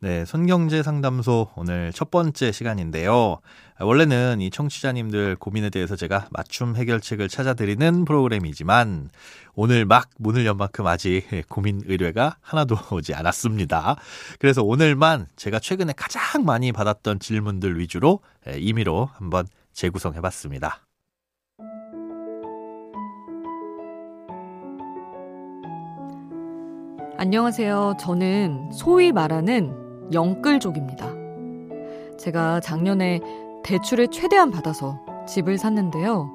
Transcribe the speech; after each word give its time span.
네, 0.00 0.26
손경제 0.26 0.82
상담소 0.82 1.52
오늘 1.56 1.90
첫 1.90 2.10
번째 2.10 2.52
시간인데요. 2.52 3.38
원래는 3.80 4.42
이 4.42 4.50
청취자님들 4.50 5.36
고민에 5.36 5.70
대해서 5.70 5.96
제가 5.96 6.28
맞춤 6.32 6.76
해결책을 6.76 7.30
찾아드리는 7.30 8.04
프로그램이지만 8.04 9.08
오늘 9.54 9.86
막 9.86 10.10
문을 10.18 10.44
연 10.44 10.58
만큼 10.58 10.86
아직 10.86 11.24
고민 11.48 11.80
의뢰가 11.86 12.36
하나도 12.42 12.76
오지 12.92 13.14
않았습니다. 13.14 13.96
그래서 14.38 14.62
오늘만 14.62 15.28
제가 15.34 15.60
최근에 15.60 15.94
가장 15.96 16.44
많이 16.44 16.72
받았던 16.72 17.18
질문들 17.18 17.78
위주로 17.78 18.20
임의로 18.54 19.08
한번 19.14 19.46
재구성해 19.72 20.20
봤습니다. 20.20 20.82
안녕하세요. 27.18 27.94
저는 27.98 28.72
소위 28.72 29.10
말하는 29.10 29.85
영끌족입니다. 30.12 31.06
제가 32.18 32.60
작년에 32.60 33.20
대출을 33.62 34.08
최대한 34.08 34.50
받아서 34.50 34.98
집을 35.26 35.58
샀는데요. 35.58 36.30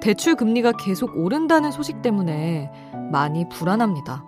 대출 0.00 0.34
금리가 0.34 0.72
계속 0.72 1.16
오른다는 1.16 1.70
소식 1.70 2.02
때문에 2.02 2.70
많이 3.10 3.48
불안합니다. 3.48 4.24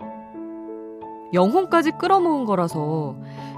영혼까지 1.33 1.91
끌어모은 1.91 2.45
거라서 2.45 3.15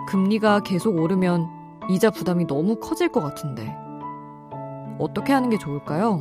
금리가 0.08 0.62
계속 0.62 0.98
오르면 0.98 1.48
이자 1.90 2.10
부담이 2.10 2.48
너무 2.48 2.78
커질 2.78 3.10
것 3.10 3.22
같은데 3.22 3.76
어떻게 5.00 5.32
하는 5.32 5.50
게 5.50 5.58
좋을까요? 5.58 6.20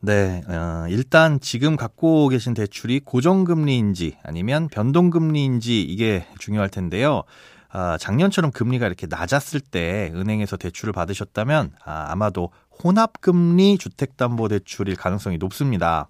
네, 0.00 0.42
어, 0.46 0.86
일단 0.88 1.40
지금 1.40 1.76
갖고 1.76 2.28
계신 2.28 2.54
대출이 2.54 3.00
고정금리인지 3.00 4.18
아니면 4.22 4.68
변동금리인지 4.68 5.82
이게 5.82 6.24
중요할 6.38 6.68
텐데요. 6.68 7.24
아, 7.70 7.98
작년처럼 7.98 8.52
금리가 8.52 8.86
이렇게 8.86 9.06
낮았을 9.08 9.60
때 9.60 10.12
은행에서 10.14 10.56
대출을 10.56 10.92
받으셨다면 10.92 11.72
아, 11.84 12.06
아마도 12.10 12.50
혼합금리 12.82 13.78
주택담보대출일 13.78 14.94
가능성이 14.94 15.36
높습니다. 15.38 16.06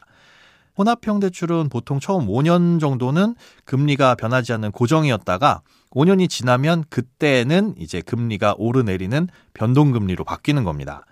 혼합형 0.77 1.19
대출은 1.21 1.71
보통 1.71 1.99
처음 1.99 2.29
5년 2.29 2.79
정도는 2.79 3.35
금리가 3.65 4.15
변하지 4.15 4.53
않는 4.53 4.71
고정이었다가 4.71 5.63
5년이 5.91 6.29
지나면 6.29 6.85
그때는 6.91 7.75
이제 7.79 8.03
금리가 8.03 8.55
오르내리는 8.59 9.29
변동금리로 9.55 10.25
바뀌는 10.25 10.63
겁니다. 10.63 11.05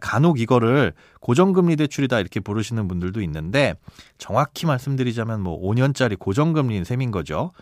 간혹 0.00 0.40
이거를 0.40 0.92
고정금리 1.20 1.76
대출이다 1.76 2.20
이렇게 2.20 2.40
부르시는 2.40 2.88
분들도 2.88 3.20
있는데 3.22 3.74
정확히 4.18 4.66
말씀드리자면 4.66 5.40
뭐 5.40 5.60
5년짜리 5.60 6.18
고정금리인 6.18 6.84
셈인 6.84 7.10
거죠. 7.10 7.52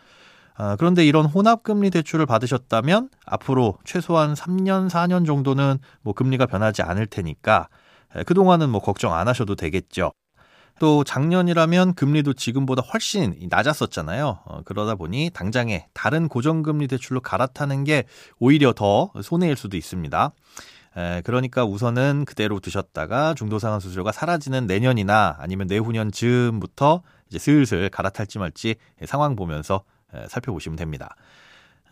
아, 0.56 0.76
그런데 0.76 1.06
이런 1.06 1.24
혼합금리 1.24 1.90
대출을 1.90 2.26
받으셨다면 2.26 3.10
앞으로 3.24 3.78
최소한 3.84 4.34
3년, 4.34 4.90
4년 4.90 5.24
정도는 5.24 5.78
뭐 6.02 6.12
금리가 6.14 6.46
변하지 6.46 6.82
않을 6.82 7.06
테니까 7.06 7.68
그동안은 8.26 8.68
뭐 8.68 8.80
걱정 8.80 9.14
안 9.14 9.28
하셔도 9.28 9.54
되겠죠. 9.54 10.12
또 10.80 11.04
작년이라면 11.04 11.94
금리도 11.94 12.34
지금보다 12.34 12.82
훨씬 12.82 13.36
낮았었잖아요. 13.48 14.38
어, 14.44 14.60
그러다 14.64 14.94
보니 14.94 15.30
당장에 15.32 15.86
다른 15.92 16.28
고정금리 16.28 16.86
대출로 16.88 17.20
갈아타는 17.20 17.84
게 17.84 18.04
오히려 18.38 18.72
더 18.72 19.10
손해일 19.22 19.56
수도 19.56 19.76
있습니다. 19.76 20.32
에, 20.96 21.22
그러니까 21.22 21.64
우선은 21.64 22.24
그대로 22.26 22.60
두셨다가 22.60 23.34
중도상환 23.34 23.80
수수료가 23.80 24.12
사라지는 24.12 24.66
내년이나 24.66 25.36
아니면 25.38 25.66
내후년 25.66 26.10
즈음부터 26.12 27.02
이제 27.28 27.38
슬슬 27.38 27.88
갈아탈지 27.88 28.38
말지 28.38 28.76
상황 29.06 29.36
보면서 29.36 29.82
에, 30.14 30.26
살펴보시면 30.28 30.76
됩니다. 30.76 31.14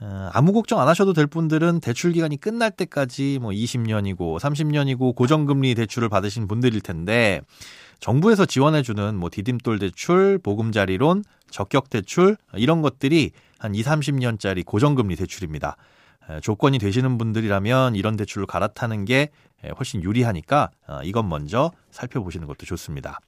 어, 0.00 0.30
아무 0.32 0.52
걱정 0.52 0.80
안 0.80 0.88
하셔도 0.88 1.12
될 1.12 1.26
분들은 1.26 1.80
대출 1.80 2.12
기간이 2.12 2.36
끝날 2.36 2.70
때까지 2.70 3.38
뭐 3.40 3.50
20년이고 3.50 4.38
30년이고 4.38 5.14
고정금리 5.14 5.74
대출을 5.74 6.08
받으신 6.08 6.48
분들일 6.48 6.80
텐데 6.82 7.40
정부에서 8.00 8.44
지원해주는 8.44 9.16
뭐 9.16 9.30
디딤돌 9.32 9.78
대출, 9.78 10.38
보금자리론, 10.38 11.24
적격 11.50 11.88
대출 11.88 12.36
이런 12.54 12.82
것들이 12.82 13.30
한 13.58 13.74
2, 13.74 13.82
30년짜리 13.82 14.66
고정금리 14.66 15.16
대출입니다. 15.16 15.76
조건이 16.42 16.78
되시는 16.78 17.18
분들이라면 17.18 17.94
이런 17.94 18.16
대출을 18.16 18.46
갈아타는 18.46 19.04
게 19.04 19.30
훨씬 19.78 20.02
유리하니까 20.02 20.70
어, 20.86 21.00
이것 21.02 21.22
먼저 21.24 21.72
살펴보시는 21.90 22.46
것도 22.46 22.66
좋습니다. 22.66 23.18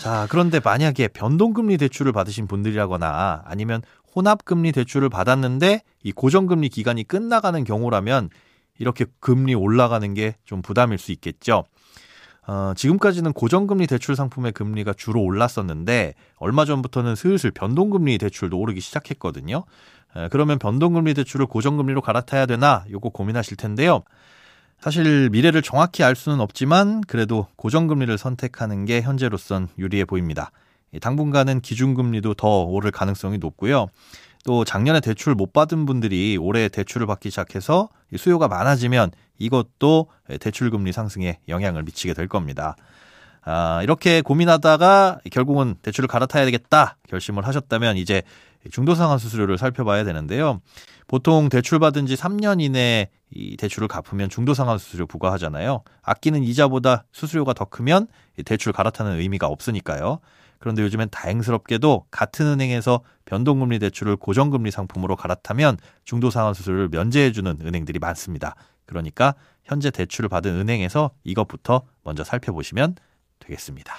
자, 0.00 0.26
그런데 0.30 0.60
만약에 0.60 1.08
변동금리 1.08 1.76
대출을 1.76 2.12
받으신 2.12 2.46
분들이라거나 2.46 3.42
아니면 3.44 3.82
혼합금리 4.14 4.72
대출을 4.72 5.08
받았는데 5.08 5.82
이 6.02 6.12
고정금리 6.12 6.68
기간이 6.68 7.04
끝나가는 7.04 7.62
경우라면 7.64 8.30
이렇게 8.78 9.06
금리 9.20 9.54
올라가는 9.54 10.14
게 10.14 10.34
좀 10.44 10.62
부담일 10.62 10.98
수 10.98 11.10
있겠죠. 11.12 11.64
어, 12.48 12.72
지금까지는 12.74 13.34
고정금리 13.34 13.86
대출 13.86 14.16
상품의 14.16 14.52
금리가 14.52 14.94
주로 14.94 15.22
올랐었는데 15.22 16.14
얼마 16.36 16.64
전부터는 16.64 17.14
슬슬 17.14 17.50
변동금리 17.50 18.16
대출도 18.16 18.58
오르기 18.58 18.80
시작했거든요. 18.80 19.64
에, 20.16 20.28
그러면 20.30 20.58
변동금리 20.58 21.12
대출을 21.12 21.44
고정금리로 21.44 22.00
갈아타야 22.00 22.46
되나 22.46 22.86
요거 22.90 23.10
고민하실 23.10 23.58
텐데요. 23.58 24.02
사실 24.80 25.28
미래를 25.28 25.60
정확히 25.60 26.02
알 26.02 26.16
수는 26.16 26.40
없지만 26.40 27.02
그래도 27.02 27.48
고정금리를 27.56 28.16
선택하는 28.16 28.86
게 28.86 29.02
현재로선 29.02 29.68
유리해 29.78 30.06
보입니다. 30.06 30.50
당분간은 31.02 31.60
기준금리도 31.60 32.32
더 32.34 32.62
오를 32.62 32.90
가능성이 32.90 33.36
높고요. 33.36 33.88
또 34.46 34.64
작년에 34.64 35.00
대출 35.00 35.34
못 35.34 35.52
받은 35.52 35.84
분들이 35.84 36.38
올해 36.40 36.68
대출을 36.68 37.06
받기 37.06 37.28
시작해서 37.28 37.90
수요가 38.16 38.48
많아지면 38.48 39.10
이것도 39.38 40.08
대출금리 40.40 40.92
상승에 40.92 41.38
영향을 41.48 41.82
미치게 41.82 42.14
될 42.14 42.28
겁니다. 42.28 42.76
아, 43.42 43.80
이렇게 43.82 44.20
고민하다가 44.20 45.20
결국은 45.30 45.76
대출을 45.82 46.08
갈아타야 46.08 46.44
되겠다 46.44 46.96
결심을 47.08 47.46
하셨다면 47.46 47.96
이제 47.96 48.22
중도상환 48.70 49.18
수수료를 49.18 49.56
살펴봐야 49.56 50.04
되는데요. 50.04 50.60
보통 51.06 51.48
대출 51.48 51.78
받은 51.78 52.06
지 52.06 52.14
3년 52.14 52.60
이내 52.60 53.08
이 53.30 53.56
대출을 53.56 53.88
갚으면 53.88 54.28
중도상환 54.28 54.78
수수료 54.78 55.06
부과하잖아요. 55.06 55.82
아끼는 56.02 56.42
이자보다 56.42 57.04
수수료가 57.12 57.54
더 57.54 57.64
크면 57.64 58.08
대출 58.44 58.72
갈아타는 58.72 59.18
의미가 59.18 59.46
없으니까요. 59.46 60.20
그런데 60.58 60.82
요즘엔 60.82 61.08
다행스럽게도 61.10 62.06
같은 62.10 62.46
은행에서 62.46 63.00
변동금리 63.24 63.78
대출을 63.78 64.16
고정금리 64.16 64.70
상품으로 64.70 65.16
갈아타면 65.16 65.78
중도상환 66.04 66.54
수수료를 66.54 66.88
면제해주는 66.88 67.58
은행들이 67.62 67.98
많습니다. 67.98 68.54
그러니까 68.86 69.34
현재 69.64 69.90
대출을 69.90 70.28
받은 70.28 70.50
은행에서 70.50 71.10
이것부터 71.24 71.82
먼저 72.02 72.24
살펴보시면 72.24 72.96
되겠습니다. 73.38 73.94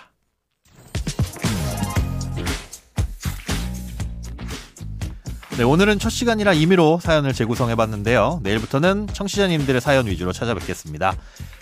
네, 5.57 5.63
오늘은 5.65 5.99
첫 5.99 6.09
시간이라 6.09 6.53
임의로 6.53 6.99
사연을 7.01 7.33
재구성해 7.33 7.75
봤는데요. 7.75 8.39
내일부터는 8.43 9.07
청취자님들의 9.07 9.81
사연 9.81 10.07
위주로 10.07 10.31
찾아뵙겠습니다. 10.31 11.15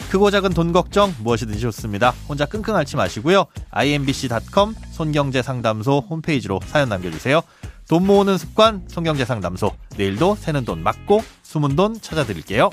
크고 0.09 0.31
작은 0.31 0.51
돈 0.53 0.71
걱정 0.71 1.13
무엇이든지 1.21 1.59
좋습니다. 1.59 2.11
혼자 2.29 2.45
끙끙 2.45 2.75
앓지 2.75 2.95
마시고요. 2.95 3.45
imbc.com 3.71 4.73
손경제 4.91 5.41
상담소 5.41 6.05
홈페이지로 6.09 6.59
사연 6.65 6.89
남겨주세요. 6.89 7.41
돈 7.89 8.05
모으는 8.05 8.37
습관 8.37 8.83
손경제 8.87 9.25
상담소 9.25 9.73
내일도 9.97 10.35
새는 10.35 10.65
돈 10.65 10.81
맞고 10.83 11.21
숨은 11.43 11.75
돈 11.75 11.99
찾아드릴게요. 11.99 12.69